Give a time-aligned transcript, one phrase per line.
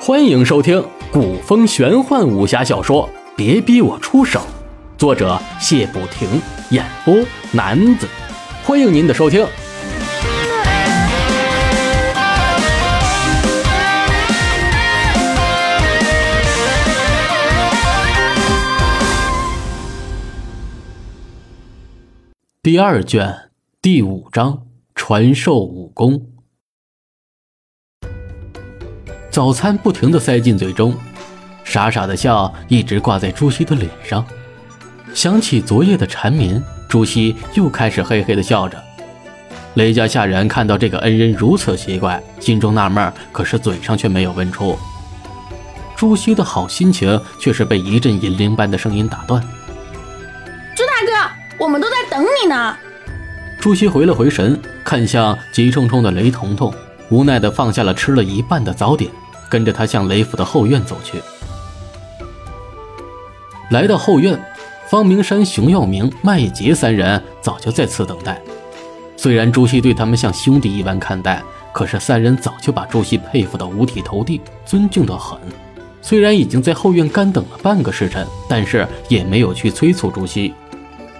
[0.00, 4.40] 欢迎收听古风玄幻武侠小说《别逼我出手》，
[4.98, 6.28] 作者谢不停，
[6.70, 7.14] 演播
[7.52, 8.08] 男子。
[8.64, 9.46] 欢迎您的收听。
[22.62, 23.50] 第二卷
[23.80, 24.62] 第五章
[24.94, 26.31] 传授武功。
[29.32, 30.94] 早餐不停的塞进嘴中，
[31.64, 34.22] 傻傻的笑一直挂在朱熹的脸上。
[35.14, 38.76] 想起昨夜的缠绵，朱熹又开始嘿嘿的笑着。
[39.74, 44.78] 雷家下人看到这个恩人如此奇怪，心中纳闷，可是嘴上却没有问出。
[45.96, 49.42] 朱熹的好心情却是被一阵银铃般的声音打断。
[50.76, 51.32] 朱大哥。
[51.58, 52.76] 我们都在等你呢。
[53.60, 56.74] 朱熹回了回神，看向急冲冲的雷彤彤，
[57.12, 59.10] 无奈地放下了吃了一半的早点，
[59.50, 61.20] 跟着他向雷府的后院走去。
[63.70, 64.42] 来到后院，
[64.88, 68.40] 方明山、熊耀明、麦杰三人早就在此等待。
[69.14, 75.38] 虽然朱熹对他们像兄弟一般看待，可是三人早就把朱熹佩服得五体投地，尊敬得很。
[76.00, 80.54] 虽然已经在后院干等了半个时辰，但是也没有去催促朱熹。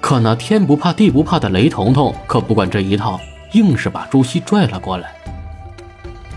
[0.01, 3.21] 可那天不怕地不怕的雷彤彤可不管这一套，
[3.53, 5.15] 硬是把朱熹拽了过来。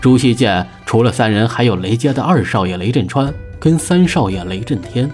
[0.06, 5.10] 朱熹见除了三人，还有雷家的二少爷雷震川跟三少爷雷震天。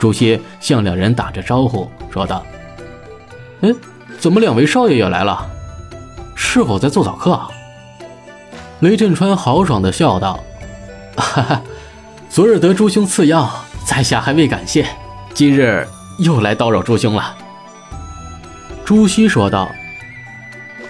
[0.00, 2.42] 朱熹向两人打着招呼，说道
[3.60, 3.70] ：“哎，
[4.18, 5.46] 怎么两位少爷也来了？
[6.34, 7.38] 是否在做早课？”
[8.80, 10.42] 雷震川豪爽地笑道
[11.18, 11.62] ：“哈哈，
[12.30, 14.86] 昨日得朱兄赐药，在下还未感谢，
[15.34, 15.86] 今日。”
[16.20, 17.36] 又来叨扰朱兄了，
[18.82, 19.70] 朱熹说道：“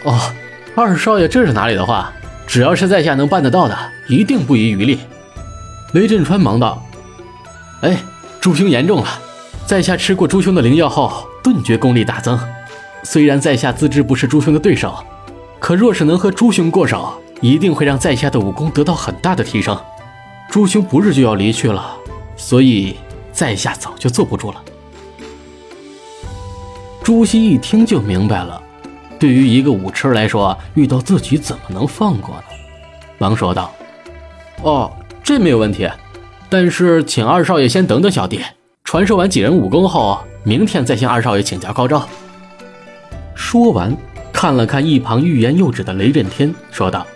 [0.04, 0.32] 哦，
[0.76, 2.12] 二少爷这是哪里的话？
[2.46, 3.76] 只要是在下能办得到的，
[4.08, 5.00] 一定不遗余力。”
[5.94, 6.82] 雷震川忙道
[7.82, 7.96] ：“哎，
[8.40, 9.08] 朱兄言重了，
[9.66, 12.38] 在下吃过朱兄的灵药后，顿觉功力大增。
[13.02, 15.04] 虽然在下自知不是朱兄的对手，
[15.58, 19.78] 可若是能和朱兄过手，一定会让在下的武功得到很大的提升。
[20.50, 21.96] 朱兄不日就要离去了，
[22.36, 22.96] 所以
[23.32, 24.62] 在下早就坐不住了。”
[27.04, 28.60] 朱熹一听就明白了，
[29.18, 32.44] 对于一个武痴来说，遇到自己怎么能放过呢？
[33.18, 33.72] 忙说道
[34.62, 34.90] ：“哦，
[35.22, 35.88] 这没有问题，
[36.48, 38.40] 但是请二少爷先等等小弟，
[38.84, 42.06] 传授完几人武功后，明天再向二少爷请教高招。”
[43.34, 43.96] 说完，
[44.32, 47.06] 看了看一旁欲言又止的雷震天，说道：“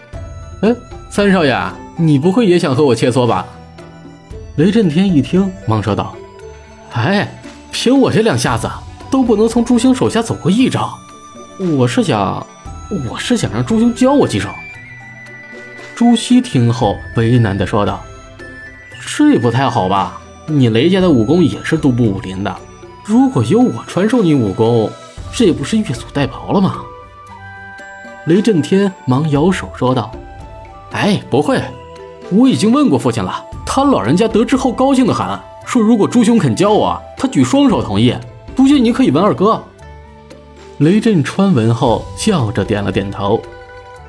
[0.63, 0.75] 哎，
[1.11, 1.57] 三少爷，
[1.97, 3.47] 你不会也想和我切磋吧？”
[4.57, 6.15] 雷震天一听，忙说道
[6.93, 7.29] ：“哎，
[7.71, 8.69] 凭我这两下子。”
[9.11, 10.93] 都不能从朱星手下走过一招，
[11.61, 12.47] 我是想，
[13.11, 14.49] 我是想让朱兄教我几手。
[15.97, 18.01] 朱熹听后为难的说道
[19.05, 20.21] ：“这不太好吧？
[20.47, 22.57] 你雷家的武功也是独步武林的，
[23.05, 24.89] 如果由我传授你武功，
[25.33, 26.77] 这不是越俎代庖了吗？”
[28.27, 30.13] 雷震天忙摇手说道
[30.93, 31.61] ：“哎，不会，
[32.31, 35.27] 我已经问过父亲了，他老人家得知后高兴的很，
[35.67, 38.15] 说如果朱兄肯教我，他举双手同意。”
[38.55, 39.61] 不信你可以问二哥。
[40.79, 43.43] 雷震川闻后笑着点了点头，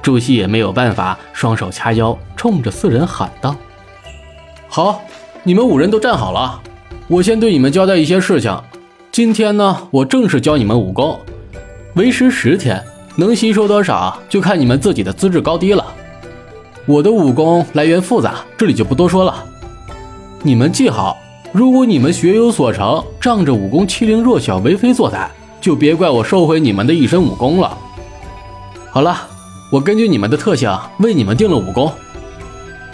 [0.03, 3.55] 朱熹也没有办法，双手掐腰，冲着四人喊道
[4.69, 5.01] ：“好，
[5.41, 6.61] 你们五人都站好了，
[7.07, 8.55] 我先对你们交代一些事情。
[9.11, 11.19] 今天呢，我正式教你们武功，
[11.95, 12.83] 为时十天，
[13.15, 15.83] 能吸收多少就看你们自己的资质高低了。
[16.85, 19.43] 我的武功来源复杂，这里就不多说了，
[20.43, 21.17] 你们记好。”
[21.51, 25.25] 如果你们学有所成，仗着武功欺凌弱小、为非作歹，
[25.61, 27.77] 就别怪我收回你们的一身武功了。
[28.91, 29.27] 好了，
[29.71, 31.91] 我根据你们的特性为你们定了武功。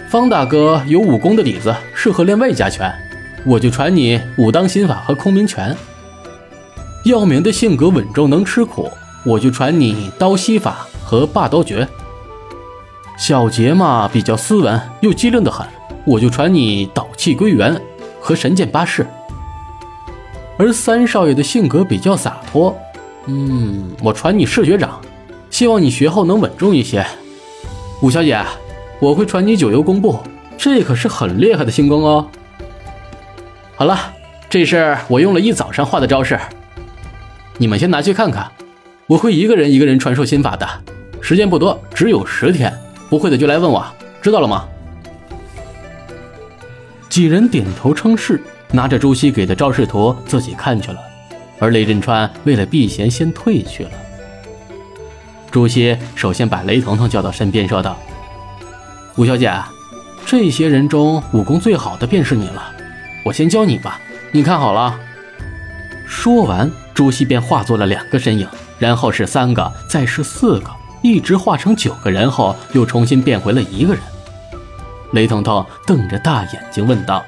[0.09, 2.94] 方大哥有武功的底子，适合练外家拳，
[3.46, 5.75] 我就传你武当心法和空明拳。
[7.06, 8.90] 耀明的性格稳重能吃苦，
[9.25, 11.88] 我就传你刀西法和霸刀诀。
[13.18, 15.66] 小杰嘛比较斯文又机灵的很，
[16.06, 17.81] 我就传你导气归元。
[18.19, 19.06] 和神剑八式，
[20.57, 22.78] 而三少爷的性格比较洒脱，
[23.25, 25.02] 嗯，我传你视觉掌，
[25.50, 27.06] 希望你学后能稳重一些。
[28.02, 28.42] 五小姐，
[29.00, 30.19] 我会传你九幽功步，
[30.57, 32.28] 这可是很厉害的轻功哦。
[33.75, 33.98] 好了，
[34.50, 36.40] 这是我用了一早上画的招式，
[37.58, 38.50] 你们先拿去看看。
[39.08, 40.68] 我会一个人一个人传授心法的，
[41.22, 42.74] 时间不多，只有十天，
[43.10, 43.86] 不会的就来问我，
[44.22, 44.66] 知道了吗？
[47.10, 51.00] 几人点头称是，拿着朱熹给的招式图自己看去了，
[51.59, 53.91] 而雷震川为了避嫌先退去了。
[55.51, 57.97] 朱熹首先把雷彤彤叫到身边，说道
[59.15, 59.53] ：“吴小姐，
[60.25, 62.71] 这些人中武功最好的便是你了，
[63.23, 64.00] 我先教你吧，
[64.31, 65.00] 你看好了。
[66.06, 68.47] 说完，朱熹便化作了两个身影，
[68.77, 70.69] 然后是三个，再是四个，
[71.01, 74.03] 一直化成九个人后，又重新变回了一个人。
[75.13, 77.23] 雷彤彤瞪着大眼睛问道：“，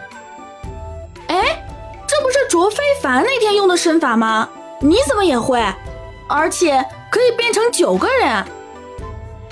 [2.48, 4.48] 卓非凡那天用的身法吗？
[4.82, 5.62] 你怎么也会？
[6.28, 8.46] 而且可以变成九个人？”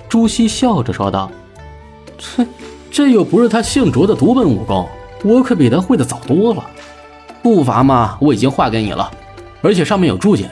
[0.08, 1.30] 朱熹笑着说道
[2.38, 2.48] ：“哼，
[2.92, 4.88] 这又不是他姓卓的独门武功，
[5.24, 6.64] 我可比他会的早多了。”
[7.42, 9.12] 步伐嘛，我已经画给你了，
[9.62, 10.50] 而且上面有注解。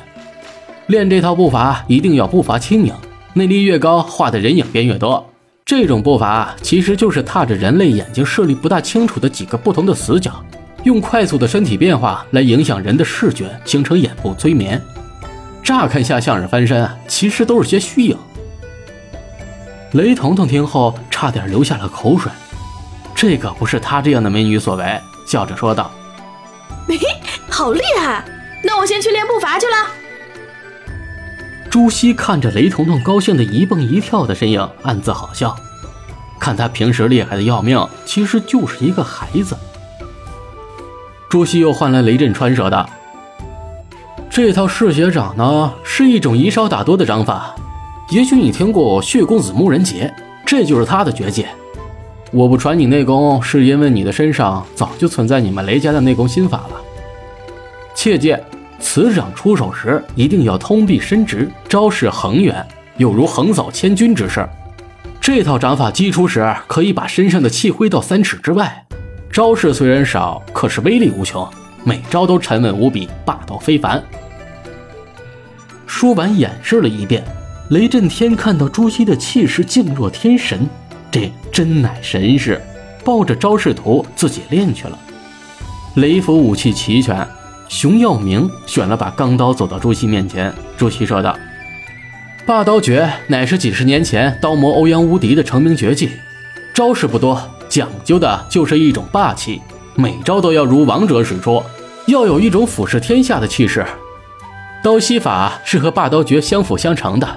[0.87, 2.93] 练这套步伐一定要步伐轻盈，
[3.33, 5.25] 内力越高，画的人影便越多。
[5.65, 10.33] 这种步伐其实就是踏着人类眼睛视力不大清楚的几个不同的死角，
[10.83, 14.81] 用快速的身体变化来影响人的视觉，形成眼部催眠。
[15.63, 18.17] 乍看下像是翻身，其实都是些虚影。
[19.93, 22.31] 雷彤彤听后差点流下了口水，
[23.15, 25.89] 这可不是她这样的美女所为，笑着说道。
[26.87, 26.99] 嘿，
[27.49, 28.25] 好厉害！
[28.63, 29.87] 那我先去练步伐去了。
[31.69, 35.55] 朱熹看着雷彤彤高兴的一蹦一跳的身影，暗自好笑。
[36.39, 39.57] 看她平时厉害的要命，其实就是一个孩子。
[41.33, 42.87] 朱熹又换来雷震川说道
[44.29, 47.55] ：“这套嗜血掌呢，是一种以少打多的掌法。
[48.11, 50.13] 也许你听过血公子木人杰，
[50.45, 51.47] 这就是他的绝技。”
[52.31, 56.79] 我不传你内功，是因为你的身上早就存在你们雷家的内功心法了。
[57.95, 58.37] 切记，
[58.79, 62.63] 此掌出手时一定要通臂伸直，招式恒远，
[62.97, 64.47] 有如横扫千军之势。
[65.19, 68.85] 这套掌法击出时，可以把身上的气挥到三尺之外。
[69.33, 71.49] 招式虽然少，可是威力无穷，
[71.83, 73.99] 每招都沉稳无比，霸道非凡。
[75.87, 77.23] 说完，演示了一遍。
[77.69, 80.69] 雷震天看到朱熹的气势静若天神。
[81.09, 82.61] 这真乃神士，
[83.03, 84.99] 抱着招式图自己练去了。
[85.95, 87.27] 雷府武器齐全，
[87.67, 90.53] 熊耀明选了把钢刀走到朱熹面前。
[90.77, 91.35] 朱熹说道
[92.45, 96.11] ：“霸刀诀乃是几十年前刀魔欧阳无敌的成名绝技，
[96.71, 97.41] 招式不多，
[97.73, 99.59] 讲究的就是一种霸气，
[99.95, 101.63] 每招都要如王者使出，
[102.05, 103.83] 要有一种俯视天下的气势。
[104.83, 107.27] 刀吸法是和霸刀诀相辅相成的，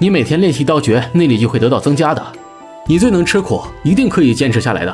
[0.00, 2.20] 你每天练习刀诀，内力就会得到增加的。”
[2.88, 4.92] 你最能吃苦，一定可以坚持下来的。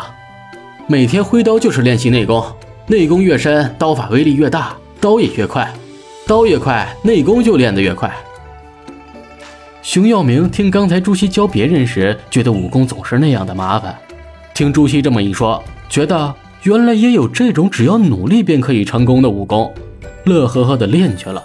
[0.87, 2.44] 每天挥刀就是练习内功，
[2.87, 5.73] 内功越深，刀法威力越大，刀也越快，
[6.26, 8.14] 刀越快，内功就练得越快。
[9.81, 13.96] 熊耀明听刚才朱熹教别人时，觉得武功总是那样的麻烦，
[14.60, 16.34] 听朱熹这么一说，觉得
[16.64, 19.72] 原来也有这种只要努力便可以成功的武功，
[20.26, 21.42] 乐呵呵的练去了。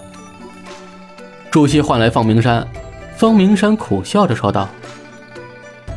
[1.50, 2.68] 朱熹唤来方明山，
[3.16, 4.68] 方明山苦笑着说道。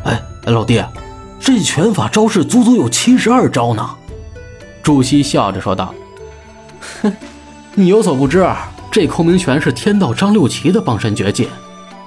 [0.04, 0.80] 哎老弟，
[1.40, 3.90] 这拳法招式足足有七十二招呢。
[4.80, 5.92] 朱熹笑着说道
[7.02, 7.12] ：“哼，
[7.74, 8.48] 你有所不知，
[8.92, 11.48] 这空明拳是天道张六奇的傍身绝技。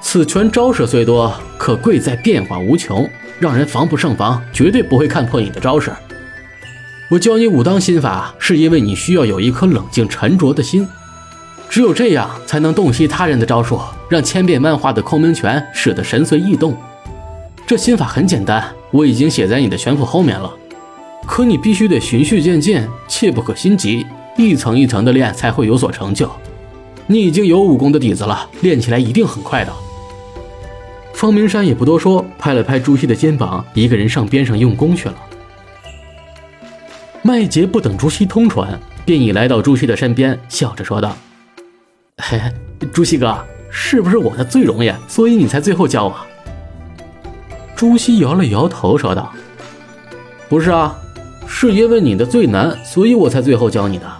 [0.01, 3.07] 此拳招式虽多，可贵在变化无穷，
[3.39, 5.91] 让人防不胜防，绝对不会看破你的招式。
[7.09, 10.87] 我教你武当心法，是因为你需要有一颗冷静沉着的心，
[11.69, 16.75] 只有这样才能洞悉他人的招数，让千变万化的空明拳使得神随意动。”
[17.67, 20.51] 这心法很简单，我已经写在你的拳谱后面了。
[21.25, 26.29] 可你必须得循序渐进，切不可心急，一层一层的练才会有所成就。
[27.07, 29.71] 你已经有武功的底子了，练起来一定很快的。
[31.21, 35.15] 方明山也不多说，拍了拍朱熹的肩膀，一个人上边上用功去了。
[37.21, 41.15] 麦杰不等朱熹通传，便已来到朱熹的身边，笑着说道
[42.17, 42.41] ：“嘿，
[42.91, 43.37] 朱熹哥，
[43.69, 46.15] 是不是我的最容易，所以你才最后教我？”
[47.77, 49.31] 朱熹摇了摇头，说道
[50.49, 50.97] ：“不是啊，
[51.45, 54.11] 是因为你的最难，所以我才最后教你的。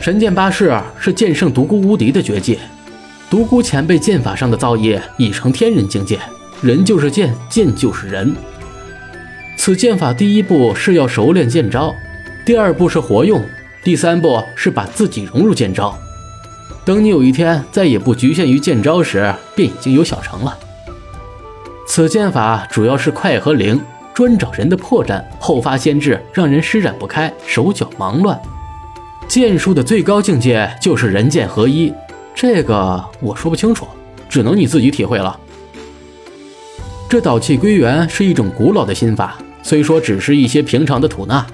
[0.00, 2.58] 神剑八式是剑圣独孤无敌的绝技，
[3.32, 6.20] 独孤前辈剑法上的造诣已成天人境界，
[6.60, 8.36] 人就是剑，剑就是人。
[9.56, 11.94] 此剑法第一步是要熟练剑招，
[12.44, 13.42] 第二步是活用，
[13.82, 15.98] 第三步是把自己融入剑招。
[16.84, 20.58] 等你有一天再也不局限于剑招时，便已经有小成了。”
[21.88, 23.80] 此剑法主要是快和灵，
[24.12, 28.38] 专找人的破绽，后发先至，让人施展不开，手脚忙乱。
[29.26, 31.90] 剑术的最高境界就是人剑合一，
[32.34, 33.86] 这个我说不清楚，
[34.28, 35.38] 只能你自己体会了。
[37.08, 41.46] 这导气归元是一种古老的心法，虽说只是一些平常的吐纳，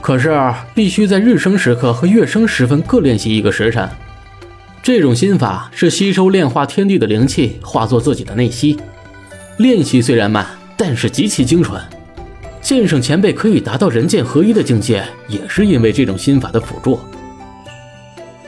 [0.00, 0.38] 可是
[0.74, 3.88] 必须在日升时刻和月升时分各练习一个时辰。
[4.82, 8.78] 这种心法是吸收炼化天地的灵气，化作自己的内息。
[9.56, 10.46] 练习虽然慢，
[10.76, 11.80] 但是极其精纯。
[12.60, 17.00] 剑圣前辈可以达到人剑合一的境界，也是因为这种心法的辅助。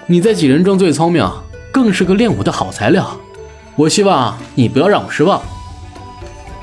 [0.07, 1.27] 你在几人中最聪明，
[1.76, 3.14] 更是个练武的好材料。
[3.75, 5.42] 我希望你不要让我失望。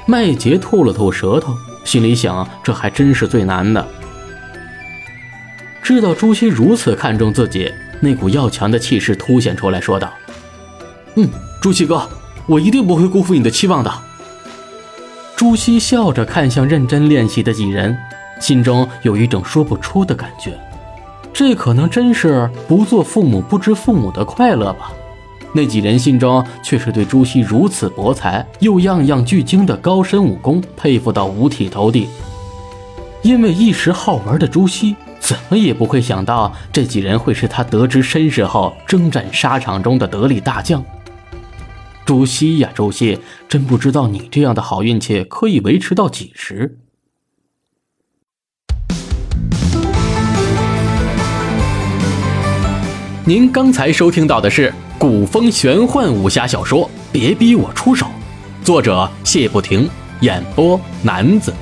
[0.08, 1.54] 麦杰吐了吐舌头，
[1.86, 3.88] 心里想：这还真是最难的。
[5.84, 10.12] 知道朱熹如此看重自己，那股要强的气势凸显出来，说道
[11.14, 11.30] ：“嗯，
[11.62, 12.10] 朱熹哥，
[12.48, 13.94] 我一定不会辜负你的期望的。”
[15.38, 17.96] 朱熹笑着看向认真练习的几人，
[18.42, 20.60] 心中有一种说不出的感觉。
[21.32, 24.92] 这可能真是不做父母不知父母的快乐吧。
[25.56, 32.08] 那几人心中却是对朱熹如此博才又样样俱精的高深武功佩服到五体投地。
[33.22, 40.84] 因为一时好玩的朱熹，怎么也不会想到这几人会是他得知身世后征战沙场中的得力大将。
[42.04, 46.80] 朱熹呀，朱熹，真不知道你这样的好运气可以维持到几时。
[53.26, 58.06] 您刚才收听到的是古风玄幻武侠小说《别逼我出手》，
[58.66, 59.90] 作者谢不停，
[60.22, 61.54] 演播男子。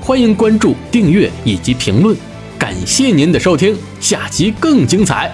[0.00, 2.16] 欢迎关注、订阅以及评论，
[2.58, 5.30] 感谢您的收听，下集更精彩。